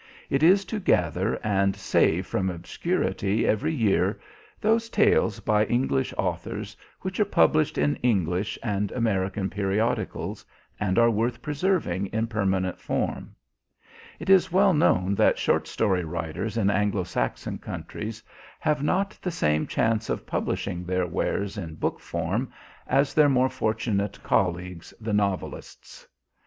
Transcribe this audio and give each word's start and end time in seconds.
It 0.31 0.41
is 0.41 0.65
to 0.65 0.79
gather 0.79 1.39
and 1.43 1.75
save 1.75 2.25
from 2.25 2.49
obscurity 2.49 3.45
every 3.45 3.71
year 3.71 4.19
those 4.59 4.89
tales 4.89 5.39
by 5.41 5.63
English 5.65 6.11
authors 6.17 6.75
which 7.01 7.19
are 7.19 7.23
published 7.23 7.77
in 7.77 7.97
English 7.97 8.57
and 8.63 8.91
American 8.93 9.47
periodicals 9.47 10.43
and 10.79 10.97
are 10.97 11.11
worth 11.11 11.39
preserving 11.43 12.07
in 12.07 12.25
permanent 12.25 12.79
form. 12.79 13.35
It 14.19 14.27
is 14.31 14.51
well 14.51 14.73
known 14.73 15.13
that 15.13 15.37
short 15.37 15.67
story 15.67 16.03
writers 16.03 16.57
in 16.57 16.71
Anglo 16.71 17.03
Saxon 17.03 17.59
countries 17.59 18.23
have 18.59 18.81
not 18.81 19.11
the 19.21 19.29
same 19.29 19.67
chance 19.67 20.09
of 20.09 20.25
publishing 20.25 20.83
their 20.83 21.05
wares 21.05 21.59
in 21.59 21.75
book 21.75 21.99
form 21.99 22.51
as 22.87 23.13
their 23.13 23.29
more 23.29 23.49
fortunate 23.49 24.17
colleagues, 24.23 24.95
the 24.99 25.13
novelists. 25.13 26.07